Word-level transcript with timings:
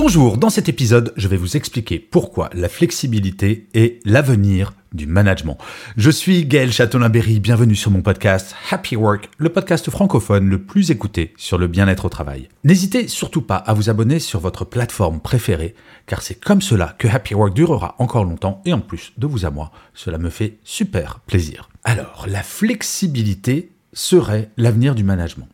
Bonjour, 0.00 0.38
dans 0.38 0.48
cet 0.48 0.68
épisode, 0.68 1.12
je 1.16 1.26
vais 1.26 1.36
vous 1.36 1.56
expliquer 1.56 1.98
pourquoi 1.98 2.50
la 2.54 2.68
flexibilité 2.68 3.66
est 3.74 3.98
l'avenir 4.06 4.74
du 4.92 5.08
management. 5.08 5.58
Je 5.96 6.12
suis 6.12 6.46
Gaël 6.46 6.70
Châtelain-Berry, 6.70 7.40
bienvenue 7.40 7.74
sur 7.74 7.90
mon 7.90 8.00
podcast 8.00 8.54
Happy 8.70 8.94
Work, 8.94 9.28
le 9.38 9.48
podcast 9.48 9.90
francophone 9.90 10.48
le 10.48 10.62
plus 10.62 10.92
écouté 10.92 11.34
sur 11.36 11.58
le 11.58 11.66
bien-être 11.66 12.04
au 12.04 12.08
travail. 12.10 12.48
N'hésitez 12.62 13.08
surtout 13.08 13.42
pas 13.42 13.56
à 13.56 13.74
vous 13.74 13.90
abonner 13.90 14.20
sur 14.20 14.38
votre 14.38 14.64
plateforme 14.64 15.18
préférée, 15.18 15.74
car 16.06 16.22
c'est 16.22 16.38
comme 16.38 16.62
cela 16.62 16.94
que 16.96 17.08
Happy 17.08 17.34
Work 17.34 17.52
durera 17.52 17.96
encore 17.98 18.24
longtemps, 18.24 18.62
et 18.66 18.72
en 18.72 18.80
plus 18.80 19.12
de 19.18 19.26
vous 19.26 19.46
à 19.46 19.50
moi, 19.50 19.72
cela 19.94 20.18
me 20.18 20.30
fait 20.30 20.58
super 20.62 21.18
plaisir. 21.26 21.70
Alors, 21.82 22.26
la 22.28 22.44
flexibilité 22.44 23.72
serait 23.92 24.50
l'avenir 24.56 24.94
du 24.94 25.02
management. 25.02 25.48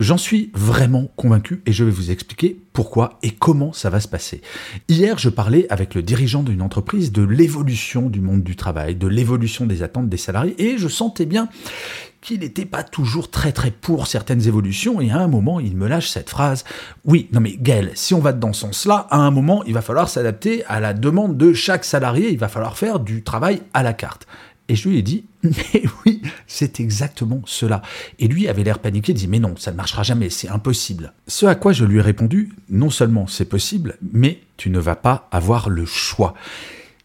J'en 0.00 0.18
suis 0.18 0.50
vraiment 0.54 1.08
convaincu 1.16 1.62
et 1.66 1.72
je 1.72 1.84
vais 1.84 1.90
vous 1.90 2.10
expliquer 2.10 2.60
pourquoi 2.72 3.18
et 3.22 3.30
comment 3.30 3.72
ça 3.72 3.90
va 3.90 4.00
se 4.00 4.08
passer. 4.08 4.42
Hier, 4.88 5.18
je 5.18 5.28
parlais 5.28 5.66
avec 5.70 5.94
le 5.94 6.02
dirigeant 6.02 6.42
d'une 6.42 6.62
entreprise 6.62 7.12
de 7.12 7.22
l'évolution 7.22 8.08
du 8.08 8.20
monde 8.20 8.42
du 8.42 8.56
travail, 8.56 8.94
de 8.94 9.08
l'évolution 9.08 9.66
des 9.66 9.82
attentes 9.82 10.08
des 10.08 10.16
salariés 10.16 10.54
et 10.58 10.78
je 10.78 10.88
sentais 10.88 11.26
bien 11.26 11.48
qu'il 12.20 12.40
n'était 12.40 12.64
pas 12.64 12.82
toujours 12.82 13.30
très 13.30 13.52
très 13.52 13.70
pour 13.70 14.06
certaines 14.06 14.46
évolutions 14.46 15.00
et 15.00 15.10
à 15.10 15.18
un 15.18 15.28
moment 15.28 15.60
il 15.60 15.76
me 15.76 15.86
lâche 15.86 16.08
cette 16.08 16.30
phrase 16.30 16.64
oui 17.04 17.28
non 17.32 17.40
mais 17.40 17.56
Gaël 17.56 17.92
si 17.94 18.12
on 18.12 18.18
va 18.18 18.32
dans 18.32 18.52
ce 18.52 18.62
sens 18.62 18.86
là 18.86 19.06
à 19.10 19.18
un 19.18 19.30
moment 19.30 19.62
il 19.64 19.74
va 19.74 19.82
falloir 19.82 20.08
s'adapter 20.08 20.64
à 20.66 20.80
la 20.80 20.94
demande 20.94 21.36
de 21.36 21.52
chaque 21.52 21.84
salarié 21.84 22.30
il 22.30 22.38
va 22.38 22.48
falloir 22.48 22.76
faire 22.76 22.98
du 22.98 23.22
travail 23.22 23.62
à 23.72 23.84
la 23.84 23.92
carte 23.92 24.26
et 24.68 24.76
je 24.76 24.88
lui 24.88 24.98
ai 24.98 25.02
dit, 25.02 25.24
mais 25.42 25.82
oui, 26.04 26.22
c'est 26.46 26.80
exactement 26.80 27.42
cela. 27.46 27.82
Et 28.18 28.28
lui 28.28 28.48
avait 28.48 28.64
l'air 28.64 28.78
paniqué, 28.78 29.12
dit, 29.12 29.28
mais 29.28 29.38
non, 29.38 29.54
ça 29.56 29.72
ne 29.72 29.76
marchera 29.76 30.02
jamais, 30.02 30.30
c'est 30.30 30.48
impossible. 30.48 31.12
Ce 31.26 31.46
à 31.46 31.54
quoi 31.54 31.72
je 31.72 31.84
lui 31.84 31.98
ai 31.98 32.02
répondu, 32.02 32.52
non 32.68 32.90
seulement 32.90 33.26
c'est 33.26 33.46
possible, 33.46 33.96
mais 34.12 34.40
tu 34.56 34.70
ne 34.70 34.78
vas 34.78 34.96
pas 34.96 35.28
avoir 35.30 35.70
le 35.70 35.86
choix. 35.86 36.34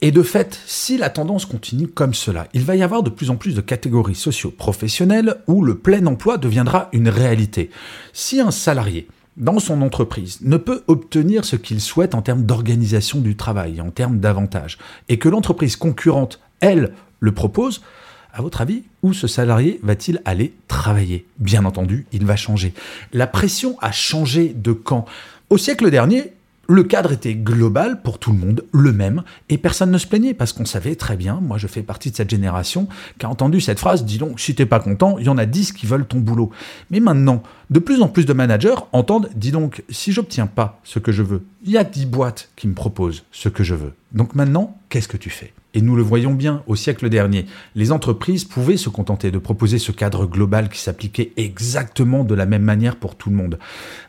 Et 0.02 0.11
de 0.11 0.22
fait, 0.22 0.59
si 0.66 0.97
la 0.97 1.09
tendance 1.09 1.45
continue 1.45 1.88
comme 1.88 2.14
cela, 2.14 2.50
il 2.53 2.64
va 2.64 2.75
y 2.75 2.83
avoir 2.83 3.03
de 3.03 3.09
plus 3.09 3.30
en 3.30 3.38
plus 3.38 3.55
de 3.55 3.61
catégories 3.61 4.16
socio-professionnelles 4.16 5.38
où 5.48 5.64
le 5.64 5.77
plein 5.77 6.05
emploi 6.08 6.38
deviendra 6.38 6.89
une 6.92 7.08
réalité. 7.08 7.70
Si 8.11 8.42
un 8.42 8.52
salarié 8.52 9.08
dans 9.38 9.59
son 9.59 9.81
entreprise 9.81 10.39
ne 10.42 10.58
peut 10.58 10.83
obtenir 10.88 11.45
ce 11.45 11.55
qu'il 11.55 11.80
souhaite 11.80 12.16
en 12.16 12.22
termes 12.22 12.44
d'organisation 12.44 13.22
du 13.22 13.38
travail, 13.38 13.80
en 13.80 13.92
termes 13.92 14.20
d'avantages, 14.20 14.77
et 15.08 15.17
que 15.17 15.30
l'entreprise 15.30 15.77
concurrente, 15.77 16.42
elle, 16.59 16.94
le 17.24 17.32
propose, 17.32 17.82
à 18.34 18.42
votre 18.42 18.60
avis, 18.60 18.84
où 19.02 19.14
ce 19.14 19.28
salarié 19.28 19.80
va-t-il 19.82 20.22
aller 20.26 20.54
travailler? 20.68 21.26
Bien 21.40 21.64
entendu, 21.64 22.06
il 22.12 22.26
va 22.26 22.36
changer. 22.36 22.74
La 23.14 23.28
pression 23.28 23.78
a 23.80 23.94
changé 23.94 24.54
de 24.54 24.74
camp. 24.74 25.06
Au 25.50 25.58
siècle 25.58 25.90
dernier, 25.90 26.34
le 26.68 26.84
cadre 26.84 27.14
était 27.14 27.36
global 27.36 28.02
pour 28.02 28.20
tout 28.20 28.34
le 28.34 28.38
monde, 28.38 28.66
le 28.74 28.92
même, 28.92 29.24
et 29.48 29.58
personne 29.58 29.92
ne 29.92 29.98
se 29.98 30.08
plaignait 30.08 30.34
parce 30.34 30.52
qu'on 30.52 30.66
savait 30.66 30.95
très 30.95 31.16
bien, 31.16 31.39
moi 31.42 31.58
je 31.58 31.67
fais 31.67 31.82
partie 31.82 32.12
de 32.12 32.16
cette 32.17 32.30
génération, 32.30 32.89
qui 33.20 33.26
a 33.26 33.30
entendu 33.30 33.62
cette 33.62 33.80
phrase, 33.80 34.04
dis 34.04 34.17
donc, 34.17 34.39
si 34.39 34.54
t'es 34.54 34.66
pas 34.66 34.82
content, 34.82 35.17
il 35.17 35.26
y 35.26 35.30
en 35.30 35.38
a 35.38 35.45
10 35.45 35.72
qui 35.72 35.86
veulent 35.86 36.06
ton 36.06 36.20
boulot. 36.20 36.52
Mais 36.89 37.00
maintenant, 37.00 37.42
de 37.70 37.80
plus 37.80 38.02
en 38.02 38.10
plus 38.10 38.26
de 38.26 38.33
managers 38.33 38.76
entendent, 38.92 39.30
dis 39.33 39.52
donc, 39.52 39.83
si 39.89 40.12
j'obtiens 40.12 40.48
pas 40.48 40.82
ce 40.83 41.00
que 41.00 41.14
je 41.14 41.23
veux, 41.23 41.45
il 41.64 41.72
y 41.72 41.78
a 41.78 41.86
10 41.86 42.06
boîtes 42.08 42.50
qui 42.58 42.67
me 42.67 42.73
proposent 42.73 43.23
ce 43.32 43.48
que 43.48 43.64
je 43.64 43.76
veux. 43.76 43.94
Donc 44.12 44.36
maintenant, 44.36 44.78
qu'est-ce 44.89 45.08
que 45.08 45.17
tu 45.17 45.30
fais? 45.30 45.54
Et 45.73 45.82
nous 45.82 45.95
le 45.95 46.02
voyons 46.02 46.34
bien 46.34 46.64
au 46.67 46.76
siècle 46.76 47.10
dernier, 47.10 47.45
les 47.76 47.92
entreprises 47.92 48.44
pouvaient 48.44 48.78
se 48.78 48.89
contenter 48.89 49.32
de 49.32 49.38
proposer 49.38 49.80
ce 49.80 49.92
cadre 49.92 50.26
global 50.26 50.70
qui 50.70 50.80
s'appliquait 50.80 51.34
exactement 51.38 52.23
de 52.23 52.36
la 52.36 52.45
même 52.45 52.64
manière 52.64 52.95
pour 52.95 53.16
tout 53.16 53.30
le 53.30 53.36
monde. 53.36 53.58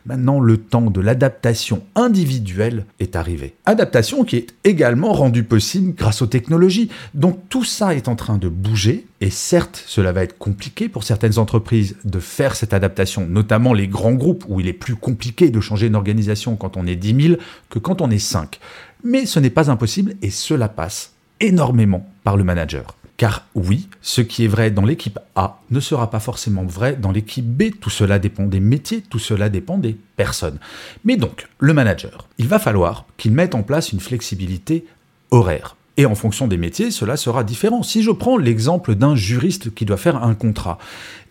Maintenant, 0.05 0.39
le 0.39 0.57
temps 0.57 0.91
de 0.91 1.01
l'adaptation 1.01 1.83
individuelle 1.95 2.85
est 2.99 3.15
arrivé. 3.15 3.55
Adaptation 3.65 4.23
qui 4.23 4.37
est 4.37 4.47
également 4.63 5.13
rendue 5.13 5.43
possible 5.43 5.93
grâce 5.95 6.21
aux 6.21 6.27
technologies. 6.27 6.89
Donc 7.13 7.39
tout 7.49 7.63
ça 7.63 7.95
est 7.95 8.07
en 8.07 8.15
train 8.15 8.37
de 8.37 8.49
bouger, 8.49 9.07
et 9.21 9.29
certes, 9.29 9.83
cela 9.87 10.11
va 10.11 10.23
être 10.23 10.37
compliqué 10.37 10.89
pour 10.89 11.03
certaines 11.03 11.39
entreprises 11.39 11.95
de 12.03 12.19
faire 12.19 12.55
cette 12.55 12.73
adaptation, 12.73 13.25
notamment 13.27 13.73
les 13.73 13.87
grands 13.87 14.13
groupes 14.13 14.45
où 14.47 14.59
il 14.59 14.67
est 14.67 14.73
plus 14.73 14.95
compliqué 14.95 15.49
de 15.49 15.59
changer 15.59 15.87
une 15.87 15.95
organisation 15.95 16.55
quand 16.55 16.77
on 16.77 16.85
est 16.85 16.95
10 16.95 17.27
000 17.29 17.41
que 17.69 17.79
quand 17.79 18.01
on 18.01 18.11
est 18.11 18.19
5. 18.19 18.59
Mais 19.03 19.25
ce 19.25 19.39
n'est 19.39 19.49
pas 19.49 19.71
impossible 19.71 20.15
et 20.21 20.29
cela 20.29 20.67
passe 20.67 21.14
énormément 21.39 22.07
par 22.23 22.37
le 22.37 22.43
manager. 22.43 22.95
Car 23.17 23.47
oui, 23.55 23.87
ce 24.01 24.19
qui 24.21 24.43
est 24.43 24.49
vrai 24.49 24.71
dans 24.71 24.83
l'équipe 24.83 25.19
A 25.35 25.61
ne 25.71 25.79
sera 25.79 26.09
pas 26.09 26.19
forcément 26.19 26.65
vrai 26.65 26.97
dans 26.97 27.11
l'équipe 27.11 27.45
B. 27.45 27.71
Tout 27.79 27.89
cela 27.89 28.19
dépend 28.19 28.45
des 28.45 28.59
métiers, 28.59 29.01
tout 29.01 29.19
cela 29.19 29.47
dépend 29.47 29.77
des 29.77 29.95
personnes. 30.17 30.59
Mais 31.05 31.15
donc, 31.15 31.47
le 31.59 31.73
manager, 31.73 32.27
il 32.37 32.47
va 32.47 32.59
falloir 32.59 33.05
qu'il 33.15 33.31
mette 33.31 33.55
en 33.55 33.63
place 33.63 33.93
une 33.93 34.01
flexibilité 34.01 34.85
horaire. 35.31 35.77
Et 35.97 36.05
en 36.05 36.15
fonction 36.15 36.47
des 36.49 36.57
métiers, 36.57 36.91
cela 36.91 37.15
sera 37.15 37.45
différent. 37.45 37.81
Si 37.81 38.03
je 38.03 38.11
prends 38.11 38.37
l'exemple 38.37 38.95
d'un 38.95 39.15
juriste 39.15 39.73
qui 39.73 39.85
doit 39.85 39.95
faire 39.95 40.21
un 40.21 40.35
contrat, 40.35 40.77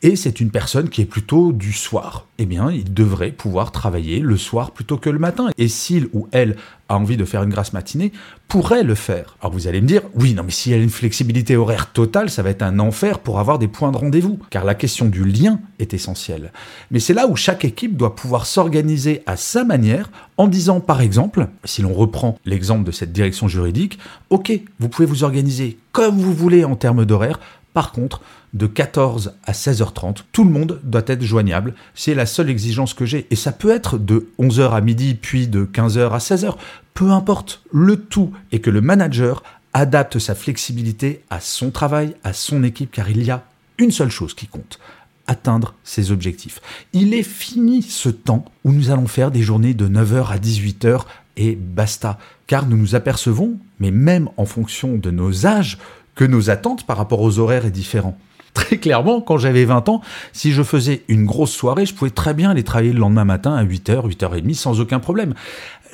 et 0.00 0.16
c'est 0.16 0.40
une 0.40 0.50
personne 0.50 0.88
qui 0.88 1.02
est 1.02 1.06
plutôt 1.06 1.52
du 1.52 1.74
soir, 1.74 2.26
eh 2.38 2.46
bien, 2.46 2.70
il 2.70 2.94
devrait 2.94 3.30
pouvoir 3.30 3.72
travailler 3.72 4.20
le 4.20 4.38
soir 4.38 4.70
plutôt 4.70 4.96
que 4.96 5.10
le 5.10 5.18
matin. 5.18 5.50
Et 5.58 5.68
s'il 5.68 6.08
ou 6.14 6.28
elle 6.32 6.56
a 6.88 6.96
envie 6.96 7.16
de 7.16 7.24
faire 7.24 7.42
une 7.42 7.50
grasse 7.50 7.72
matinée, 7.72 8.12
pourrait 8.48 8.82
le 8.82 8.94
faire. 8.94 9.36
Alors 9.40 9.52
vous 9.52 9.66
allez 9.68 9.80
me 9.80 9.86
dire, 9.86 10.02
oui, 10.14 10.34
non, 10.34 10.42
mais 10.42 10.50
s'il 10.50 10.72
y 10.72 10.74
a 10.74 10.78
une 10.78 10.90
flexibilité 10.90 11.56
horaire 11.56 11.92
totale, 11.92 12.30
ça 12.30 12.42
va 12.42 12.50
être 12.50 12.62
un 12.62 12.78
enfer 12.78 13.18
pour 13.20 13.38
avoir 13.38 13.58
des 13.58 13.68
points 13.68 13.90
de 13.90 13.96
rendez-vous, 13.96 14.38
car 14.50 14.64
la 14.64 14.74
question 14.74 15.06
du 15.06 15.24
lien 15.24 15.60
est 15.78 15.94
essentielle. 15.94 16.52
Mais 16.90 17.00
c'est 17.00 17.14
là 17.14 17.26
où 17.26 17.36
chaque 17.36 17.64
équipe 17.64 17.96
doit 17.96 18.14
pouvoir 18.14 18.46
s'organiser 18.46 19.22
à 19.26 19.36
sa 19.36 19.64
manière, 19.64 20.10
en 20.36 20.46
disant, 20.46 20.80
par 20.80 21.00
exemple, 21.00 21.48
si 21.64 21.82
l'on 21.82 21.94
reprend 21.94 22.38
l'exemple 22.44 22.84
de 22.84 22.92
cette 22.92 23.12
direction 23.12 23.48
juridique, 23.48 23.98
ok, 24.30 24.52
vous 24.78 24.88
pouvez 24.88 25.06
vous 25.06 25.24
organiser 25.24 25.78
comme 25.92 26.18
vous 26.18 26.34
voulez 26.34 26.64
en 26.64 26.74
termes 26.74 27.04
d'horaire, 27.04 27.38
par 27.74 27.90
contre, 27.90 28.22
de 28.54 28.66
14 28.66 29.34
à 29.44 29.52
16h30, 29.52 30.18
tout 30.30 30.44
le 30.44 30.50
monde 30.50 30.80
doit 30.84 31.02
être 31.08 31.22
joignable. 31.22 31.74
C'est 31.94 32.14
la 32.14 32.24
seule 32.24 32.48
exigence 32.48 32.94
que 32.94 33.04
j'ai. 33.04 33.26
Et 33.30 33.36
ça 33.36 33.50
peut 33.50 33.70
être 33.70 33.98
de 33.98 34.28
11h 34.38 34.70
à 34.70 34.80
midi, 34.80 35.14
puis 35.14 35.48
de 35.48 35.64
15h 35.64 36.10
à 36.10 36.18
16h. 36.18 36.54
Peu 36.94 37.10
importe. 37.10 37.62
Le 37.72 37.96
tout 37.96 38.32
est 38.52 38.60
que 38.60 38.70
le 38.70 38.80
manager 38.80 39.42
adapte 39.72 40.20
sa 40.20 40.36
flexibilité 40.36 41.24
à 41.30 41.40
son 41.40 41.72
travail, 41.72 42.14
à 42.22 42.32
son 42.32 42.62
équipe, 42.62 42.92
car 42.92 43.10
il 43.10 43.24
y 43.24 43.30
a 43.32 43.42
une 43.78 43.90
seule 43.90 44.10
chose 44.10 44.34
qui 44.34 44.46
compte 44.46 44.78
atteindre 45.26 45.74
ses 45.82 46.12
objectifs. 46.12 46.60
Il 46.92 47.12
est 47.12 47.22
fini 47.24 47.82
ce 47.82 48.08
temps 48.08 48.44
où 48.62 48.72
nous 48.72 48.90
allons 48.90 49.08
faire 49.08 49.32
des 49.32 49.42
journées 49.42 49.74
de 49.74 49.88
9h 49.88 50.28
à 50.28 50.38
18h 50.38 51.00
et 51.36 51.56
basta. 51.56 52.18
Car 52.46 52.66
nous 52.66 52.76
nous 52.76 52.94
apercevons, 52.94 53.58
mais 53.80 53.90
même 53.90 54.28
en 54.36 54.44
fonction 54.44 54.96
de 54.96 55.10
nos 55.10 55.46
âges, 55.46 55.78
que 56.14 56.24
nos 56.24 56.50
attentes 56.50 56.86
par 56.86 56.96
rapport 56.96 57.20
aux 57.20 57.38
horaires 57.38 57.66
est 57.66 57.70
différent. 57.70 58.16
Très 58.54 58.78
clairement, 58.78 59.20
quand 59.20 59.36
j'avais 59.36 59.64
20 59.64 59.88
ans, 59.88 60.00
si 60.32 60.52
je 60.52 60.62
faisais 60.62 61.02
une 61.08 61.26
grosse 61.26 61.50
soirée, 61.50 61.86
je 61.86 61.94
pouvais 61.94 62.12
très 62.12 62.34
bien 62.34 62.50
aller 62.50 62.62
travailler 62.62 62.92
le 62.92 63.00
lendemain 63.00 63.24
matin 63.24 63.52
à 63.52 63.64
8h, 63.64 64.08
8h30 64.08 64.54
sans 64.54 64.80
aucun 64.80 65.00
problème. 65.00 65.34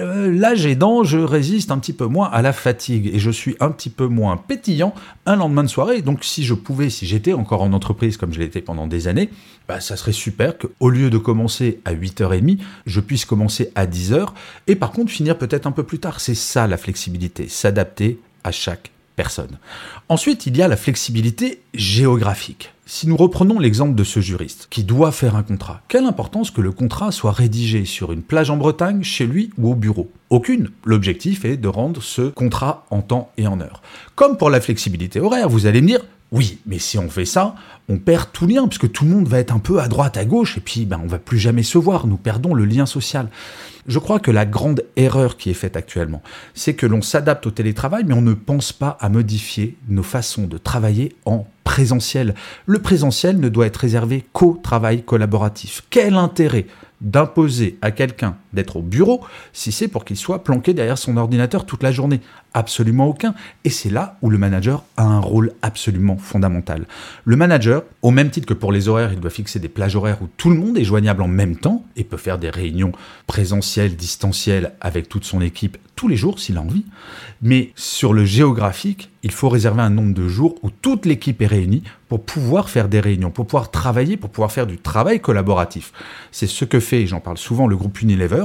Euh, 0.00 0.30
l'âge 0.30 0.66
aidant, 0.66 1.02
je 1.02 1.18
résiste 1.18 1.70
un 1.70 1.78
petit 1.78 1.92
peu 1.92 2.06
moins 2.06 2.28
à 2.30 2.42
la 2.42 2.52
fatigue 2.52 3.10
et 3.12 3.18
je 3.18 3.30
suis 3.30 3.56
un 3.60 3.70
petit 3.70 3.90
peu 3.90 4.06
moins 4.06 4.36
pétillant 4.36 4.94
un 5.26 5.36
lendemain 5.36 5.62
de 5.62 5.68
soirée. 5.68 6.02
Donc 6.02 6.24
si 6.24 6.44
je 6.44 6.54
pouvais, 6.54 6.90
si 6.90 7.06
j'étais 7.06 7.32
encore 7.32 7.62
en 7.62 7.72
entreprise 7.72 8.16
comme 8.16 8.32
je 8.32 8.40
l'étais 8.40 8.60
pendant 8.60 8.86
des 8.86 9.08
années, 9.08 9.30
bah, 9.68 9.80
ça 9.80 9.96
serait 9.96 10.12
super 10.12 10.56
qu'au 10.58 10.90
lieu 10.90 11.10
de 11.10 11.18
commencer 11.18 11.80
à 11.84 11.94
8h30, 11.94 12.58
je 12.86 13.00
puisse 13.00 13.24
commencer 13.24 13.72
à 13.74 13.86
10h 13.86 14.28
et 14.66 14.76
par 14.76 14.92
contre 14.92 15.10
finir 15.10 15.36
peut-être 15.38 15.66
un 15.66 15.72
peu 15.72 15.82
plus 15.82 15.98
tard. 15.98 16.20
C'est 16.20 16.34
ça 16.34 16.66
la 16.66 16.76
flexibilité, 16.76 17.48
s'adapter 17.48 18.20
à 18.44 18.52
chaque 18.52 18.90
Ensuite, 20.08 20.46
il 20.46 20.56
y 20.56 20.62
a 20.62 20.68
la 20.68 20.76
flexibilité 20.76 21.62
géographique. 21.74 22.72
Si 22.86 23.06
nous 23.06 23.16
reprenons 23.16 23.60
l'exemple 23.60 23.94
de 23.94 24.02
ce 24.02 24.20
juriste 24.20 24.66
qui 24.68 24.82
doit 24.82 25.12
faire 25.12 25.36
un 25.36 25.44
contrat, 25.44 25.80
quelle 25.86 26.06
importance 26.06 26.50
que 26.50 26.60
le 26.60 26.72
contrat 26.72 27.12
soit 27.12 27.30
rédigé 27.30 27.84
sur 27.84 28.10
une 28.10 28.22
plage 28.22 28.50
en 28.50 28.56
Bretagne, 28.56 29.04
chez 29.04 29.26
lui 29.26 29.50
ou 29.58 29.70
au 29.70 29.74
bureau? 29.74 30.10
Aucune. 30.28 30.70
L'objectif 30.84 31.44
est 31.44 31.56
de 31.56 31.68
rendre 31.68 32.02
ce 32.02 32.22
contrat 32.22 32.86
en 32.90 33.02
temps 33.02 33.30
et 33.36 33.46
en 33.46 33.60
heure. 33.60 33.82
Comme 34.16 34.36
pour 34.36 34.50
la 34.50 34.60
flexibilité 34.60 35.20
horaire, 35.20 35.48
vous 35.48 35.66
allez 35.66 35.82
me 35.82 35.86
dire, 35.86 36.00
Oui, 36.32 36.58
mais 36.64 36.78
si 36.78 36.96
on 36.96 37.10
fait 37.10 37.24
ça, 37.24 37.56
on 37.88 37.98
perd 37.98 38.30
tout 38.32 38.46
lien, 38.46 38.68
puisque 38.68 38.92
tout 38.92 39.04
le 39.04 39.10
monde 39.10 39.26
va 39.26 39.40
être 39.40 39.52
un 39.52 39.58
peu 39.58 39.80
à 39.80 39.88
droite, 39.88 40.16
à 40.16 40.24
gauche, 40.24 40.58
et 40.58 40.60
puis 40.60 40.86
ben, 40.86 41.00
on 41.02 41.08
va 41.08 41.18
plus 41.18 41.38
jamais 41.38 41.64
se 41.64 41.76
voir, 41.76 42.06
nous 42.06 42.16
perdons 42.16 42.54
le 42.54 42.64
lien 42.64 42.86
social. 42.86 43.28
Je 43.86 43.98
crois 43.98 44.20
que 44.20 44.30
la 44.30 44.46
grande 44.46 44.84
erreur 44.94 45.36
qui 45.36 45.50
est 45.50 45.54
faite 45.54 45.76
actuellement, 45.76 46.22
c'est 46.54 46.74
que 46.74 46.86
l'on 46.86 47.02
s'adapte 47.02 47.46
au 47.46 47.50
télétravail, 47.50 48.04
mais 48.06 48.14
on 48.14 48.22
ne 48.22 48.34
pense 48.34 48.72
pas 48.72 48.96
à 49.00 49.08
modifier 49.08 49.76
nos 49.88 50.04
façons 50.04 50.46
de 50.46 50.56
travailler 50.56 51.16
en 51.24 51.48
présentiel. 51.64 52.36
Le 52.66 52.78
présentiel 52.78 53.40
ne 53.40 53.48
doit 53.48 53.66
être 53.66 53.78
réservé 53.78 54.24
qu'au 54.32 54.60
travail 54.62 55.02
collaboratif. 55.02 55.82
Quel 55.90 56.14
intérêt 56.14 56.66
d'imposer 57.00 57.78
à 57.80 57.90
quelqu'un 57.90 58.36
d'être 58.52 58.76
au 58.76 58.82
bureau 58.82 59.20
si 59.52 59.72
c'est 59.72 59.88
pour 59.88 60.04
qu'il 60.04 60.16
soit 60.16 60.44
planqué 60.44 60.74
derrière 60.74 60.98
son 60.98 61.16
ordinateur 61.16 61.66
toute 61.66 61.82
la 61.82 61.92
journée. 61.92 62.20
Absolument 62.52 63.06
aucun. 63.06 63.34
Et 63.64 63.70
c'est 63.70 63.90
là 63.90 64.16
où 64.22 64.30
le 64.30 64.38
manager 64.38 64.84
a 64.96 65.04
un 65.04 65.20
rôle 65.20 65.52
absolument 65.62 66.16
fondamental. 66.16 66.86
Le 67.24 67.36
manager, 67.36 67.84
au 68.02 68.10
même 68.10 68.30
titre 68.30 68.46
que 68.46 68.54
pour 68.54 68.72
les 68.72 68.88
horaires, 68.88 69.12
il 69.12 69.20
doit 69.20 69.30
fixer 69.30 69.60
des 69.60 69.68
plages 69.68 69.94
horaires 69.94 70.18
où 70.20 70.28
tout 70.36 70.50
le 70.50 70.56
monde 70.56 70.76
est 70.76 70.84
joignable 70.84 71.22
en 71.22 71.28
même 71.28 71.56
temps 71.56 71.84
et 71.96 72.04
peut 72.04 72.16
faire 72.16 72.38
des 72.38 72.50
réunions 72.50 72.92
présentielles, 73.26 73.94
distancielles 73.94 74.72
avec 74.80 75.08
toute 75.08 75.24
son 75.24 75.40
équipe 75.40 75.78
tous 76.00 76.08
les 76.08 76.16
jours 76.16 76.40
s'il 76.40 76.56
a 76.56 76.62
envie. 76.62 76.86
Mais 77.42 77.72
sur 77.76 78.14
le 78.14 78.24
géographique, 78.24 79.10
il 79.22 79.32
faut 79.32 79.50
réserver 79.50 79.82
un 79.82 79.90
nombre 79.90 80.14
de 80.14 80.28
jours 80.28 80.54
où 80.62 80.70
toute 80.70 81.04
l'équipe 81.04 81.42
est 81.42 81.46
réunie 81.46 81.82
pour 82.08 82.24
pouvoir 82.24 82.70
faire 82.70 82.88
des 82.88 83.00
réunions, 83.00 83.30
pour 83.30 83.46
pouvoir 83.46 83.70
travailler, 83.70 84.16
pour 84.16 84.30
pouvoir 84.30 84.50
faire 84.50 84.66
du 84.66 84.78
travail 84.78 85.20
collaboratif. 85.20 85.92
C'est 86.32 86.46
ce 86.46 86.64
que 86.64 86.80
fait, 86.80 87.06
j'en 87.06 87.20
parle 87.20 87.36
souvent, 87.36 87.66
le 87.66 87.76
groupe 87.76 88.00
Unilever, 88.00 88.39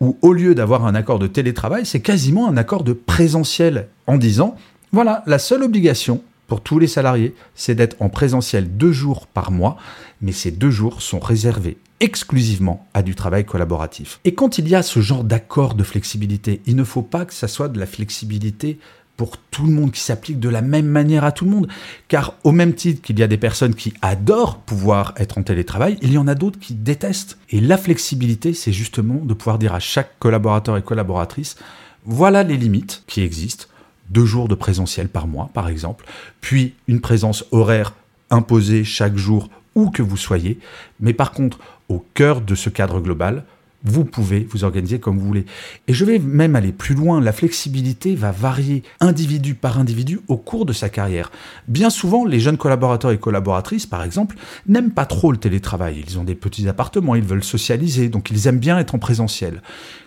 où 0.00 0.16
au 0.22 0.32
lieu 0.32 0.54
d'avoir 0.54 0.86
un 0.86 0.94
accord 0.94 1.18
de 1.18 1.26
télétravail, 1.26 1.86
c'est 1.86 2.00
quasiment 2.00 2.48
un 2.48 2.56
accord 2.56 2.84
de 2.84 2.92
présentiel 2.92 3.88
en 4.06 4.16
disant, 4.16 4.56
voilà, 4.92 5.22
la 5.26 5.38
seule 5.38 5.62
obligation 5.62 6.22
pour 6.46 6.60
tous 6.60 6.78
les 6.78 6.86
salariés, 6.86 7.34
c'est 7.54 7.74
d'être 7.74 7.96
en 8.00 8.08
présentiel 8.08 8.76
deux 8.76 8.92
jours 8.92 9.26
par 9.26 9.50
mois, 9.50 9.76
mais 10.20 10.32
ces 10.32 10.50
deux 10.50 10.70
jours 10.70 11.02
sont 11.02 11.18
réservés 11.18 11.78
exclusivement 12.00 12.86
à 12.94 13.02
du 13.02 13.14
travail 13.14 13.44
collaboratif. 13.44 14.20
Et 14.24 14.34
quand 14.34 14.58
il 14.58 14.68
y 14.68 14.74
a 14.74 14.82
ce 14.82 15.00
genre 15.00 15.24
d'accord 15.24 15.74
de 15.74 15.82
flexibilité, 15.82 16.60
il 16.66 16.76
ne 16.76 16.84
faut 16.84 17.02
pas 17.02 17.24
que 17.24 17.34
ça 17.34 17.48
soit 17.48 17.68
de 17.68 17.78
la 17.78 17.86
flexibilité 17.86 18.78
pour 19.16 19.38
tout 19.38 19.64
le 19.64 19.72
monde, 19.72 19.92
qui 19.92 20.00
s'applique 20.00 20.38
de 20.38 20.48
la 20.48 20.62
même 20.62 20.86
manière 20.86 21.24
à 21.24 21.32
tout 21.32 21.44
le 21.44 21.50
monde. 21.50 21.68
Car 22.08 22.34
au 22.44 22.52
même 22.52 22.74
titre 22.74 23.02
qu'il 23.02 23.18
y 23.18 23.22
a 23.22 23.26
des 23.26 23.38
personnes 23.38 23.74
qui 23.74 23.94
adorent 24.02 24.58
pouvoir 24.58 25.14
être 25.16 25.38
en 25.38 25.42
télétravail, 25.42 25.98
il 26.02 26.12
y 26.12 26.18
en 26.18 26.28
a 26.28 26.34
d'autres 26.34 26.58
qui 26.58 26.74
détestent. 26.74 27.38
Et 27.50 27.60
la 27.60 27.78
flexibilité, 27.78 28.52
c'est 28.52 28.72
justement 28.72 29.16
de 29.24 29.34
pouvoir 29.34 29.58
dire 29.58 29.74
à 29.74 29.80
chaque 29.80 30.18
collaborateur 30.18 30.76
et 30.76 30.82
collaboratrice, 30.82 31.56
voilà 32.04 32.42
les 32.42 32.56
limites 32.56 33.02
qui 33.06 33.22
existent. 33.22 33.66
Deux 34.10 34.26
jours 34.26 34.46
de 34.46 34.54
présentiel 34.54 35.08
par 35.08 35.26
mois, 35.26 35.50
par 35.52 35.68
exemple, 35.68 36.04
puis 36.40 36.74
une 36.86 37.00
présence 37.00 37.44
horaire 37.50 37.94
imposée 38.30 38.84
chaque 38.84 39.16
jour 39.16 39.48
où 39.74 39.90
que 39.90 40.02
vous 40.02 40.16
soyez. 40.16 40.58
Mais 41.00 41.12
par 41.12 41.32
contre, 41.32 41.58
au 41.88 42.04
cœur 42.14 42.40
de 42.40 42.54
ce 42.54 42.70
cadre 42.70 43.00
global, 43.00 43.44
vous 43.86 44.04
pouvez 44.04 44.46
vous 44.50 44.64
organiser 44.64 44.98
comme 44.98 45.18
vous 45.18 45.26
voulez. 45.26 45.46
Et 45.88 45.94
je 45.94 46.04
vais 46.04 46.18
même 46.18 46.56
aller 46.56 46.72
plus 46.72 46.94
loin, 46.94 47.20
la 47.20 47.32
flexibilité 47.32 48.14
va 48.14 48.32
varier 48.32 48.82
individu 49.00 49.54
par 49.54 49.78
individu 49.78 50.20
au 50.28 50.36
cours 50.36 50.66
de 50.66 50.72
sa 50.72 50.88
carrière. 50.88 51.30
Bien 51.68 51.90
souvent, 51.90 52.24
les 52.24 52.40
jeunes 52.40 52.58
collaborateurs 52.58 53.10
et 53.10 53.18
collaboratrices, 53.18 53.86
par 53.86 54.02
exemple, 54.02 54.36
n'aiment 54.66 54.90
pas 54.90 55.06
trop 55.06 55.32
le 55.32 55.38
télétravail. 55.38 56.04
Ils 56.06 56.18
ont 56.18 56.24
des 56.24 56.34
petits 56.34 56.68
appartements, 56.68 57.14
ils 57.14 57.22
veulent 57.22 57.44
socialiser, 57.44 58.08
donc 58.08 58.30
ils 58.30 58.46
aiment 58.46 58.58
bien 58.58 58.78
être 58.78 58.94
en 58.94 58.98
présentiel 58.98 59.62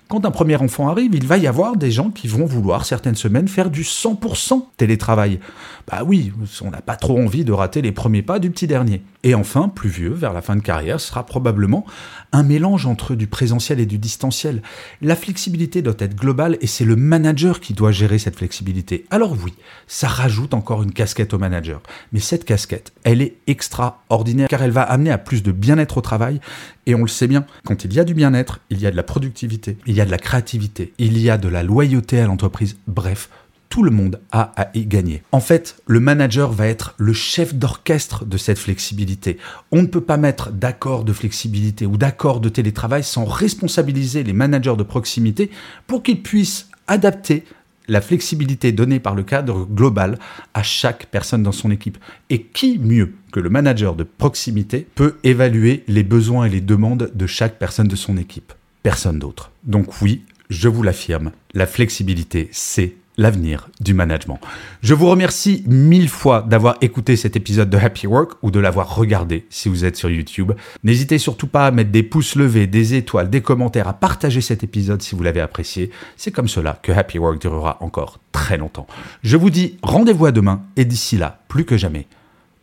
quand 0.09 0.25
un 0.25 0.31
premier 0.31 0.55
enfant 0.55 0.89
arrive, 0.89 1.13
il 1.13 1.27
va 1.27 1.37
y 1.37 1.45
avoir 1.45 1.77
des 1.77 1.91
gens 1.91 2.09
qui 2.09 2.27
vont 2.27 2.45
vouloir 2.45 2.83
certaines 2.83 3.15
semaines 3.15 3.47
faire 3.47 3.69
du 3.69 3.83
100% 3.83 4.65
télétravail. 4.75 5.39
Bah 5.87 6.01
oui, 6.03 6.33
on 6.61 6.71
n'a 6.71 6.81
pas 6.81 6.95
trop 6.95 7.19
envie 7.19 7.45
de 7.45 7.51
rater 7.51 7.83
les 7.83 7.91
premiers 7.91 8.23
pas 8.23 8.39
du 8.39 8.49
petit 8.49 8.65
dernier. 8.65 9.03
Et 9.23 9.35
enfin, 9.35 9.67
plus 9.67 9.89
vieux, 9.89 10.13
vers 10.13 10.31
la 10.31 10.41
fin 10.41 10.55
de 10.55 10.61
carrière, 10.61 11.01
sera 11.01 11.25
probablement 11.25 11.85
un 12.31 12.43
mélange 12.43 12.85
entre 12.85 13.15
du 13.15 13.27
présentiel 13.27 13.81
et 13.81 13.85
du 13.85 13.97
distanciel. 13.97 14.61
La 15.01 15.17
flexibilité 15.17 15.81
doit 15.81 15.95
être 15.99 16.15
globale 16.15 16.57
et 16.61 16.67
c'est 16.67 16.85
le 16.85 16.95
manager 16.95 17.59
qui 17.59 17.73
doit 17.73 17.91
gérer 17.91 18.17
cette 18.17 18.37
flexibilité. 18.37 19.05
Alors 19.09 19.35
oui, 19.43 19.53
ça 19.87 20.07
rajoute 20.07 20.53
encore 20.53 20.83
une 20.83 20.93
casquette 20.93 21.33
au 21.33 21.37
manager. 21.37 21.81
Mais 22.13 22.21
cette 22.21 22.45
casquette, 22.45 22.93
elle 23.03 23.21
est 23.21 23.35
extraordinaire 23.47 24.47
car 24.47 24.61
elle 24.61 24.71
va 24.71 24.83
amener 24.83 25.11
à 25.11 25.17
plus 25.17 25.43
de 25.43 25.51
bien-être 25.51 25.97
au 25.97 26.01
travail. 26.01 26.39
Et 26.85 26.95
on 26.95 27.01
le 27.01 27.07
sait 27.07 27.27
bien, 27.27 27.45
quand 27.65 27.83
il 27.83 27.93
y 27.93 27.99
a 27.99 28.05
du 28.05 28.13
bien-être, 28.13 28.61
il 28.69 28.79
y 28.79 28.87
a 28.87 28.91
de 28.91 28.95
la 28.95 29.03
productivité, 29.03 29.77
il 29.85 29.95
y 29.95 30.01
a 30.01 30.05
de 30.05 30.11
la 30.11 30.17
créativité, 30.17 30.93
il 30.97 31.17
y 31.17 31.29
a 31.29 31.37
de 31.37 31.49
la 31.49 31.61
loyauté 31.61 32.21
à 32.21 32.25
l'entreprise. 32.25 32.77
Bref, 32.87 33.29
tout 33.69 33.83
le 33.83 33.91
monde 33.91 34.19
a 34.31 34.51
à 34.55 34.69
y 34.73 34.85
gagner. 34.85 35.23
En 35.31 35.39
fait, 35.39 35.77
le 35.87 35.99
manager 35.99 36.51
va 36.51 36.67
être 36.67 36.95
le 36.97 37.13
chef 37.13 37.53
d'orchestre 37.53 38.25
de 38.25 38.37
cette 38.37 38.59
flexibilité. 38.59 39.37
On 39.71 39.83
ne 39.83 39.87
peut 39.87 40.01
pas 40.01 40.17
mettre 40.17 40.51
d'accord 40.51 41.03
de 41.03 41.13
flexibilité 41.13 41.85
ou 41.85 41.97
d'accord 41.97 42.39
de 42.39 42.49
télétravail 42.49 43.03
sans 43.03 43.25
responsabiliser 43.25 44.23
les 44.23 44.33
managers 44.33 44.75
de 44.75 44.83
proximité 44.83 45.51
pour 45.87 46.03
qu'ils 46.03 46.23
puissent 46.23 46.67
adapter 46.87 47.43
la 47.87 48.01
flexibilité 48.01 48.71
donnée 48.71 48.99
par 48.99 49.15
le 49.15 49.23
cadre 49.23 49.65
global 49.65 50.19
à 50.53 50.63
chaque 50.63 51.07
personne 51.07 51.43
dans 51.43 51.51
son 51.51 51.71
équipe. 51.71 51.97
Et 52.29 52.43
qui 52.43 52.77
mieux 52.79 53.13
que 53.31 53.39
le 53.39 53.49
manager 53.49 53.95
de 53.95 54.03
proximité 54.03 54.87
peut 54.95 55.17
évaluer 55.23 55.83
les 55.87 56.03
besoins 56.03 56.45
et 56.45 56.49
les 56.49 56.61
demandes 56.61 57.11
de 57.13 57.27
chaque 57.27 57.57
personne 57.57 57.87
de 57.87 57.95
son 57.95 58.17
équipe? 58.17 58.53
Personne 58.83 59.19
d'autre. 59.19 59.51
Donc 59.63 60.01
oui, 60.01 60.23
je 60.49 60.67
vous 60.67 60.83
l'affirme, 60.83 61.31
la 61.53 61.67
flexibilité, 61.67 62.49
c'est 62.51 62.93
l'avenir 63.19 63.69
du 63.81 63.93
management. 63.93 64.39
Je 64.81 64.93
vous 64.93 65.07
remercie 65.07 65.63
mille 65.67 66.07
fois 66.07 66.41
d'avoir 66.41 66.77
écouté 66.79 67.17
cet 67.17 67.35
épisode 67.35 67.69
de 67.69 67.77
Happy 67.77 68.07
Work 68.07 68.31
ou 68.41 68.49
de 68.49 68.59
l'avoir 68.59 68.95
regardé 68.95 69.45
si 69.49 69.67
vous 69.67 69.83
êtes 69.83 69.97
sur 69.97 70.09
YouTube. 70.09 70.53
N'hésitez 70.85 71.17
surtout 71.17 71.47
pas 71.47 71.67
à 71.67 71.71
mettre 71.71 71.91
des 71.91 72.01
pouces 72.01 72.35
levés, 72.35 72.65
des 72.65 72.93
étoiles, 72.93 73.29
des 73.29 73.41
commentaires, 73.41 73.89
à 73.89 73.93
partager 73.93 74.39
cet 74.39 74.63
épisode 74.63 75.01
si 75.01 75.15
vous 75.15 75.23
l'avez 75.23 75.41
apprécié. 75.41 75.91
C'est 76.15 76.31
comme 76.31 76.47
cela 76.47 76.79
que 76.81 76.93
Happy 76.93 77.19
Work 77.19 77.41
durera 77.41 77.77
encore 77.81 78.19
très 78.31 78.57
longtemps. 78.57 78.87
Je 79.21 79.35
vous 79.35 79.49
dis 79.49 79.77
rendez-vous 79.83 80.25
à 80.25 80.31
demain 80.31 80.63
et 80.77 80.85
d'ici 80.85 81.17
là, 81.17 81.41
plus 81.49 81.65
que 81.65 81.75
jamais, 81.75 82.07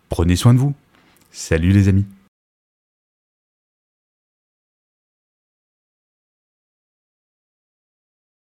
prenez 0.09 0.37
soin 0.37 0.55
de 0.55 0.59
vous. 0.59 0.73
Salut 1.33 1.71
les 1.71 1.89
amis. 1.89 2.07